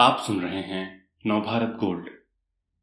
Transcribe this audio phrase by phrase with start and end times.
[0.00, 2.04] आप सुन रहे हैं नवभारत गोल्ड।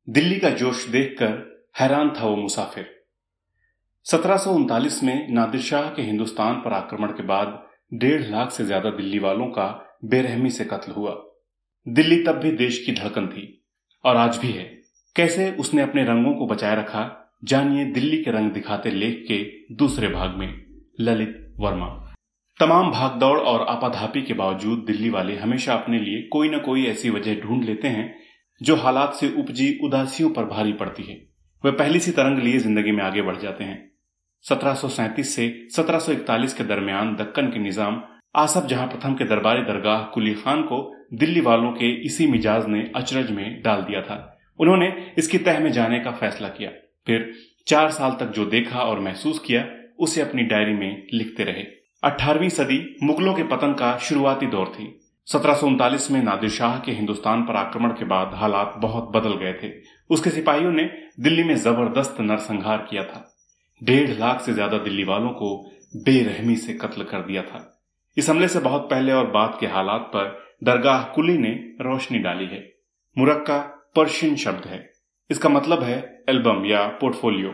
[0.07, 2.89] दिल्ली का जोश देखकर हैरान था वो मुसाफिर।
[4.05, 4.51] सत्रह
[5.03, 9.47] में नादिर शाह के हिंदुस्तान पर आक्रमण के बाद डेढ़ लाख से ज़्यादा दिल्ली वालों
[9.47, 11.15] का बेरहमी से कत्ल हुआ।
[11.87, 13.65] दिल्ली तब भी देश की धड़कन थी,
[14.05, 14.63] और आज भी है।
[15.15, 19.43] कैसे उसने अपने रंगों को बचाए रखा, जानिए दिल्ली के रंग दिखाते लेख के
[19.75, 20.65] दूसरे भाग में।
[20.99, 22.06] ललित वर्मा।
[22.59, 27.09] तमाम भागदौड़ और आपाधापी के बावजूद दिल्ली वाले हमेशा अपने लिए कोई न कोई ऐसी
[27.09, 28.15] वजह ढूंढ लेते हैं,
[28.61, 31.15] जो हालात से उपजी उदासियों पर भारी पड़ती है।
[31.63, 33.91] वे पहली सी तरंग लिए ज़िंदगी में आगे बढ़ जाते हैं।
[34.45, 38.01] 1737 से 1741 के दरमियान दक्कन के निज़ाम,
[38.35, 42.91] आसफ जहाँ प्रथम के दरबारी दरगाह कुली खान को दिल्ली वालों के इसी मिजाज ने
[42.95, 46.69] अचरज में डाल दिया था। उन्होंने इसकी तह में जाने का फैसला किया।
[47.07, 47.31] फिर
[47.67, 49.65] चार साल तक जो देखा और महसूस किया,
[49.99, 51.76] उसे अपनी डायरी में लिखते रहे।
[52.07, 54.85] अठारहवीं सदी मुगलों के पतन का शुरुआती दौर थी।
[55.27, 59.33] सत्रह सौ उनतालीस में नादिर शाह के हिंदुस्तान पर आक्रमण के बाद हालात बहुत बदल
[59.37, 59.71] गए थे।
[60.09, 60.83] उसके सिपाहियों ने
[61.19, 63.23] दिल्ली में ज़बरदस्त नरसंहार किया था।
[63.81, 65.49] डेढ़ लाख से ज़्यादा दिल्ली वालों को
[66.05, 67.61] बेरहमी से कत्ल कर दिया था।
[68.17, 70.29] इस हमले से बहुत पहले और बाद के हालात पर
[70.63, 72.61] दरगाह कुली ने रोशनी डाली है।
[73.17, 73.57] मुरक्का
[73.95, 74.79] पर्शियन शब्द है।
[75.29, 75.99] इसका मतलब है
[76.29, 77.53] एल्बम या पोर्टफोलियो।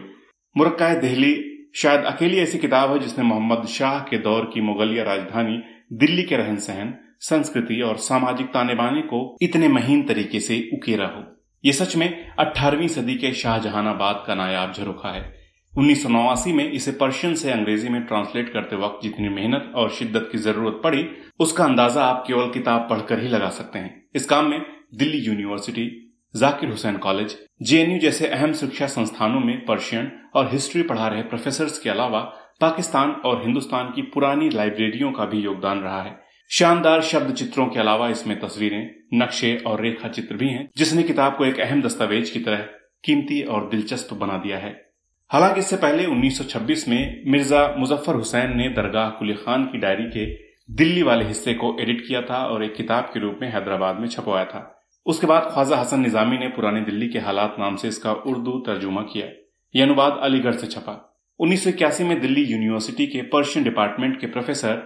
[0.56, 1.34] मुरक्का दहली
[1.76, 5.62] शायद अकेली ऐसी किताब है जिसने मोहम्मद शाह के दौर की मुगलिया राजधानी
[5.94, 11.06] दिल्ली के रहन सहन संस्कृति और सामाजिक ताने बाने को इतने महीन तरीके से उकेरा
[11.06, 11.24] हो।
[11.66, 15.34] ये सच में 18वीं सदी के शाहजहानाबाद का नायाब झरोखा है।
[15.78, 19.90] उन्नीस सौ नवासी में इसे पर्शियन से अंग्रेज़ी में ट्रांसलेट करते वक्त जितनी मेहनत और
[19.90, 21.06] शिद्दत की ज़रूरत पड़ी,
[21.40, 24.62] उसका अंदाज़ा आप केवल किताब पढ़कर ही लगा सकते हैं। इस काम में
[24.96, 26.03] Delhi university
[26.36, 31.66] Zakir Hussain college, JNU जैसे अहम शिक्षा संस्थानों में पर्शियन और हिस्ट्री पढ़ा रहे प्रोफेसर
[31.84, 32.20] के अलावा
[32.62, 37.80] पाकिस्तान और हिंदुस्तान की पुरानी लाइब्रेरियों का भी योगदान रहा है। शानदार शब्द चित्रों के
[37.80, 42.34] अलावा इसमें तस्वीरें, नक्शे और रेखा चित्र भी हैं, जिसने किताब को एक अहम दस्तावेज़
[42.34, 42.58] की तरह
[43.04, 44.86] कीमती और दिलचस्प बना दिया है।
[45.32, 50.26] हालाँकि इससे पहले 1926 में मिर्ज़ा मुजफ्फर हुसैन ने दरगाह कुली खान की डायरी के
[50.74, 54.08] दिल्ली वाले हिस्से को एडिट किया था और एक किताब के रूप में हैदराबाद में
[54.08, 58.12] छपवाया था। उसके बाद ख्वाजा हसन निजामी ने पुरानी दिल्ली के हालात नाम से इसका
[58.14, 59.28] उर्दू तर्जुमा किया।
[59.76, 60.94] यह अनुवाद अलीगढ़ से छपा।
[61.40, 64.82] उन्नीस सौ इक्यासी में दिल्ली यूनिवर्सिटी के पर्शियन डिपार्टमेंट के प्रोफेसर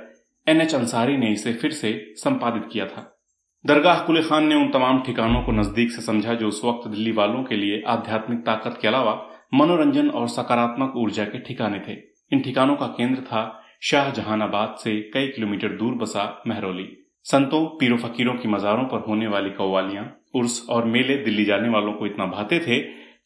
[0.47, 3.13] एन एच अंसारी ने इसे फिर से संपादित किया था।
[3.65, 7.11] दरगाह कुले खान ने उन तमाम ठिकानों को नज़दीक से समझा जो उस वक्त दिल्ली
[7.11, 9.13] वालों के लिए आध्यात्मिक ताकत के अलावा
[9.53, 11.97] मनोरंजन और सकारात्मक ऊर्जा के ठिकाने थे।
[12.31, 13.43] इन ठिकानों का केंद्र था
[13.81, 16.87] शाहजहानाबाद से कई किलोमीटर दूर बसा महरौली।
[17.27, 20.03] संतों, पीरो, फकीरों की मजारों पर होने वाली कव्वालियाँ,
[20.35, 22.79] उर्स और मेले दिल्ली जाने वालों को इतना भाते थे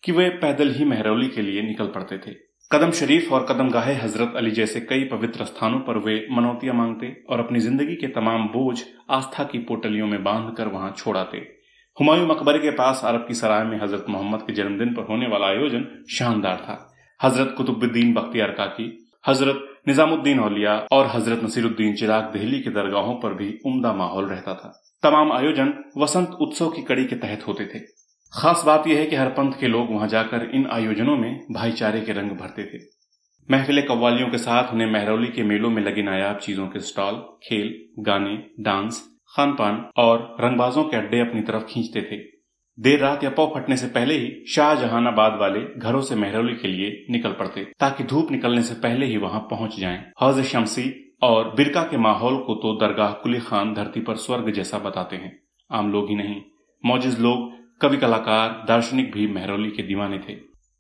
[0.04, 2.34] कि वे पैदल ही महरौली के लिए निकल पड़ते थे।
[2.72, 7.14] कदम शरीफ और कदम गाहे हज़रत अली जैसे कई पवित्र स्थानों पर वे मनौतियाँ मांगते
[7.30, 8.78] और अपनी ज़िंदगी के तमाम बोझ
[9.10, 11.38] आस्था की पोटलियों में बाँध कर वहाँ छोड़ाते।
[11.98, 15.48] हुमायूं मकबरे के पास अरब की सराय में हज़रत मोहम्मद के जन्मदिन पर होने वाला
[15.48, 16.78] आयोजन शानदार था।
[17.20, 18.92] हज़रत कुतुबुद्दीन बख्तियार काकी
[19.28, 24.54] हज़रत निजामुद्दीन औलिया और हज़रत नसीरुद्दीन चिराग दिल्ली के दरगाहों पर भी उम्दा माहौल रहता
[24.54, 27.80] था। तमाम आयोजन वसंत उत्सव की कड़ी के तहत होते थे।
[28.34, 32.02] खास बात यह है कि हर पंथ के लोग वहाँ जाकर इन आयोजनों में भाईचारे
[32.02, 32.82] के रंग भरते थे।
[33.52, 37.86] महफिल कव्वालियों के साथ उन्हें महरौली के मेलों में लगी नायाब चीज़ों के स्टॉल, खेल,
[38.00, 42.41] गाने, डांस खान पान और रंगबाजों के अड्डे अपनी तरफ़ खींचते थे।
[42.78, 47.06] देर रात या पौ फटने से पहले ही शाहजहानाबाद वाले घरों से मेहरौली के लिए
[47.10, 51.84] निकल पड़ते, ताकि धूप निकलने से पहले ही वहाँ पहुँच जाएँ। हौज शमसी और बिरका
[51.84, 55.38] के माहौल को तो दरगाह कुली खान धरती पर स्वर्ग जैसा बताते हैं।
[55.70, 56.42] आम लोग ही नहीं
[56.84, 57.52] मौजूद लोग,
[57.82, 60.38] कवि कलाकार, दार्शनिक भी मेहरौली के दीवाने थे।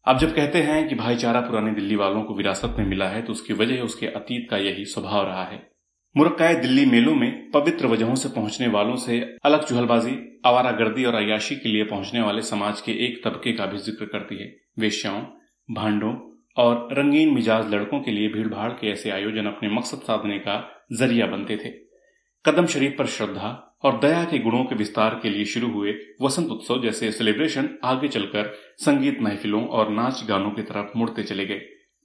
[0.07, 3.31] अब जब कहते हैं कि भाईचारा पुरानी दिल्ली वालों को विरासत में मिला है तो
[3.31, 5.70] उसकी वजह, उसके अतीत का यही स्वभाव रहा है।
[6.15, 11.55] मुरक्काए दिल्ली मेलों में पवित्र वजहों से पहुँचने वालों से अलग चुहलबाजी, आवारागर्दी और अयाशी
[11.55, 14.49] के लिए पहुँचने वाले समाज के एक तबके का भी ज़िक्र करती है।
[14.79, 15.21] वेश्याओं
[15.69, 16.11] भांडों
[16.57, 20.59] और रंगीन मिजाज लड़कों के लिए भीड़ भाड़ के ऐसे आयोजन अपने मकसद साधने का
[20.93, 21.71] ज़रिया बनते थे।
[22.45, 26.51] कदम शरीफ पर श्रद्धा और दया के गुणों के विस्तार के लिए शुरू हुए वसंत
[26.51, 31.61] उत्सव जैसे सेलिब्रेशन आगे चलकर संगीत, महफिलों और नाच गानों की तरफ़ मुड़ते चले गए।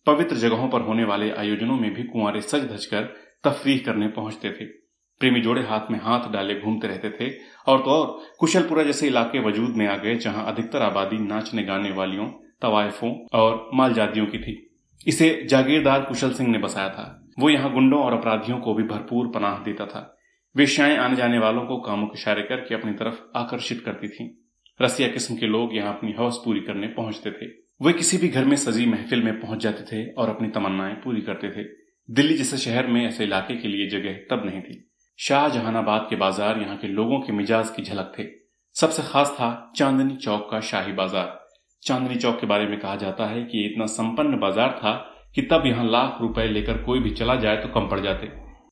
[0.06, 3.14] पवित्र जगहों पर होने वाले आयोजनों में भी कुंवरे सज धज कर
[3.44, 4.64] तफरीह करने पहुँचते थे।
[5.20, 7.32] प्रेमी जोड़े हाथ में हाथ डाले घूमते रहते थे।
[7.66, 11.90] और तो और, कुशलपुरा जैसे इलाके वजूद में आ गए, जहाँ अधिकतर आबादी नाचने गाने
[11.90, 12.26] वालियों,
[12.62, 18.00] तवायफों और मालजादियों की थी। इसे जागीरदार कुशल सिंह ने बसाया था। वो यहाँ गुंडों
[18.00, 20.16] और अपराधियों को भी भरपूर पनाह देता था।
[20.56, 24.48] वेश्याएँ आने जाने वालों को कामों के इशारे करके अपनी तरफ़ आकर्षित करती थी।
[24.82, 27.46] रसिया किस्म के लोग यहाँ अपनी हवस पूरी करने पहुँचते थे।
[27.82, 31.20] वे किसी भी घर में सजी महफिल में पहुँच जाते थे और अपनी तमन्नाएँ पूरी
[31.20, 34.82] करते थे। दिल्ली जैसे शहर में ऐसे इलाके के लिए जगह तब नहीं थी।
[35.18, 38.24] शाहजहानाबाद के बाज़ार यहाँ के लोगों के मिजाज की झलक थे।
[38.76, 41.38] सबसे खास था चांदनी चौक का शाही बाज़ार।
[41.82, 44.94] चांदनी चौक के बारे में कहा जाता है कि इतना संपन्न बाज़ार था
[45.34, 48.26] कि तब यहाँ लाख रुपए लेकर कोई भी चला जाए तो कम पड़ जाते।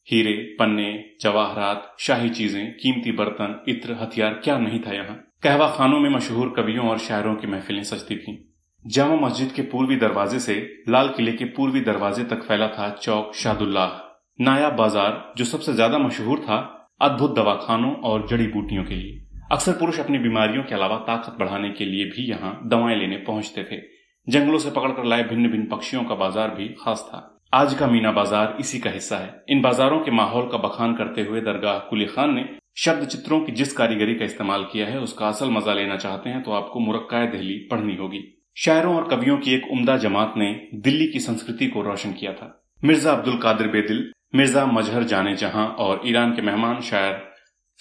[0.09, 6.01] हीरे, पन्ने, जवाहरात, शाही चीज़ें, कीमती बर्तन, इत्र, हथियार क्या नहीं था यहाँ। कहवा खानों
[6.01, 8.37] में मशहूर कवियों और शायरों की महफिलें सजती थीं।
[8.85, 10.55] जामा मस्जिद के पूर्वी दरवाजे से
[10.89, 13.93] लाल किले के पूर्वी दरवाजे तक फैला था चौक शादुल्लाह
[14.39, 16.57] नायाब बाज़ार, जो सबसे ज़्यादा मशहूर था,
[17.01, 19.21] अद्भुत दवाखानों और जड़ी बूटियों के लिए।
[19.53, 23.65] अक्सर पुरुष अपनी बीमारियों के अलावा ताकत बढ़ाने के लिए भी यहाँ दवाएँ लेने पहुँचते
[23.65, 23.81] थे।
[24.27, 28.13] जंगलों से पकड़कर लाए भिन्न भिन्न पक्षियों का बाज़ार भी खास था। आज का मीना
[28.13, 32.07] बाज़ार इसी का हिस्सा है। इन बाजारों के माहौल का बखान करते हुए दरगाह कुली
[32.07, 32.49] खान ने
[32.79, 36.43] शब्द चित्रों की जिस कारीगरी का इस्तेमाल किया है, उसका असल मज़ा लेना चाहते हैं
[36.43, 38.25] तो आपको मुरक्का दहली पढ़नी होगी।
[38.57, 42.47] शायरों और कवियों की एक उम्दा जमात ने दिल्ली की संस्कृति को रोशन किया था।
[42.83, 47.17] मिर्ज़ा अब्दुल कादिर बेदिल, मिर्ज़ा मजहर जाने जहाँ और ईरान के मेहमान शायर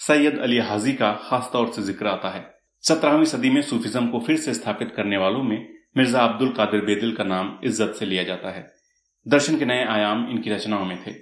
[0.00, 2.44] सैयद अली हाजी का खास तौर से ज़िक्र आता है।
[2.84, 5.58] सत्रहवीं सदी में सूफिज्म को फिर से स्थापित करने वालों में
[5.96, 8.66] मिर्ज़ा अब्दुल कादिर बेदिल का नाम इज़्ज़त से लिया जाता है।
[9.26, 11.12] दर्शन के नए आयाम इनकी रचनाओं में थे।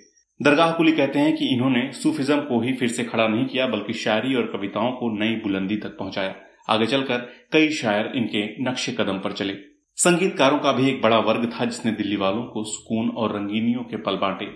[0.41, 3.93] दरगाह कुली कहते हैं कि इन्होंने सूफिज्म को ही फिर से खड़ा नहीं किया, बल्कि
[3.95, 6.35] शायरी और कविताओं को नई बुलंदी तक पहुँचाया।
[6.69, 7.19] आगे चलकर
[7.53, 9.55] कई शायर इनके नक्शे कदम पर चले।
[9.99, 13.97] संगीतकारों का भी एक बड़ा वर्ग था जिसने दिल्ली वालों को सुकून और रंगीनियों के
[13.97, 14.47] पल बांटे।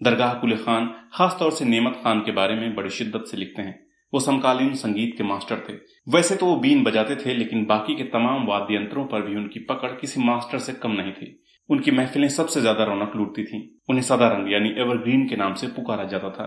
[0.00, 3.78] दरगाह कुल खान, खासतौर से नेमत खान के बारे में बड़ी शिद्दत से लिखते हैं।
[4.12, 5.74] वो समकालीन संगीत के मास्टर थे।
[6.12, 9.60] वैसे तो वो बीन बजाते थे, लेकिन बाकी के तमाम वाद्य यंत्रों पर भी उनकी
[9.60, 11.38] पकड़ किसी मास्टर से कम नहीं थी।
[11.68, 15.66] उनकी महफिलें सबसे ज़्यादा रौनक लूटती थीं। उन्हें सदा रंग यानी एवरग्रीन के नाम से
[15.66, 16.46] पुकारा जाता था।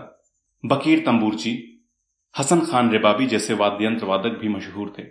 [0.64, 1.75] बकीर तंबूरची
[2.36, 5.02] हसन खान रेबाबी जैसे वाद्यंत्र वादक भी मशहूर थे।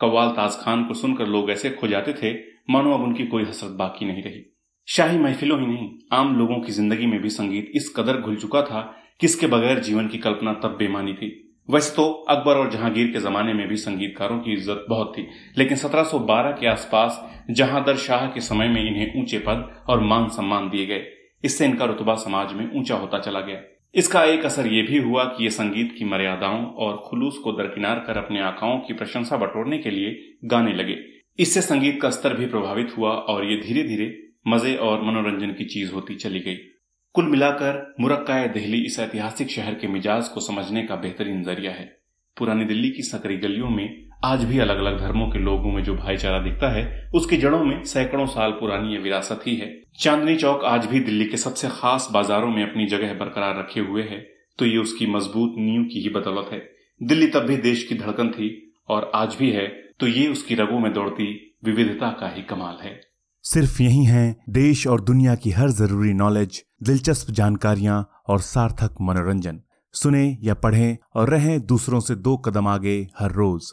[0.00, 2.32] कव्वाल ताज खान को सुनकर लोग ऐसे खो जाते थे,
[2.70, 4.42] मानो अब उनकी कोई हसरत बाकी नहीं रही।
[4.88, 8.62] शाही महफिलों ही नहीं, आम लोगों की ज़िंदगी में भी संगीत इस कदर घुल चुका
[8.62, 8.80] था
[9.20, 11.30] कि इसके बगैर जीवन की कल्पना तब बेमानी थी।
[11.68, 15.28] वैसे तो अकबर और जहांगीर के जमाने में भी संगीतकारों की इज़्ज़त बहुत थी,
[15.58, 20.68] लेकिन 1712 के आसपास जहांदर शाह के समय में इन्हें ऊँचे पद और मान सम्मान
[20.68, 21.04] दिए गए।
[21.44, 23.60] इससे इनका रुतबा समाज में ऊँचा होता चला गया।
[23.94, 27.98] इसका एक असर यह भी हुआ कि ये संगीत की मर्यादाओं और खुलूस को दरकिनार
[27.98, 30.96] कर अपने आकाओं की प्रशंसा बटोरने के लिए गाने लगे।
[31.38, 35.64] इससे संगीत का स्तर भी प्रभावित हुआ और ये धीरे धीरे मज़े और मनोरंजन की
[35.64, 36.54] चीज़ होती चली गई।
[37.14, 41.98] कुल मिलाकर मुरक्का दिल्ली इस ऐतिहासिक शहर के मिजाज को समझने का बेहतरीन ज़रिया है।
[42.38, 45.94] पुरानी दिल्ली की सकरी गलियों में आज भी अलग अलग धर्मों के लोगों में जो
[45.94, 50.64] भाईचारा दिखता है, उसकी जड़ों में सैकड़ों साल पुरानी यह विरासत ही है। चांदनी चौक
[50.64, 54.20] आज भी दिल्ली के सबसे खास बाजारों में अपनी जगह बरकरार रखे हुए है
[54.58, 56.60] तो ये उसकी मज़बूत नींव की ही बदौलत है।
[57.00, 58.48] दिल्ली तब भी देश की धड़कन थी,
[58.88, 59.66] और आज भी है
[60.00, 61.28] तो ये उसकी रगों में दौड़ती
[61.64, 62.98] विविधता का ही कमाल है।
[63.44, 69.60] सिर्फ़ यही है, देश और दुनिया की हर ज़रूरी नॉलेज, दिलचस्प जानकारियाँ और सार्थक मनोरंजन।
[69.94, 73.72] सुने या पढ़ें और रहें दूसरों से दो कदम आगे हर रोज।